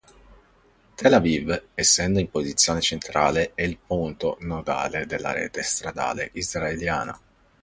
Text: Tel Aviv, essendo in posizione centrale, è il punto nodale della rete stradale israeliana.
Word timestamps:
Tel 0.95 1.13
Aviv, 1.13 1.63
essendo 1.75 2.17
in 2.19 2.31
posizione 2.31 2.81
centrale, 2.81 3.51
è 3.53 3.61
il 3.61 3.77
punto 3.77 4.37
nodale 4.39 5.05
della 5.05 5.31
rete 5.31 5.61
stradale 5.61 6.31
israeliana. 6.33 7.15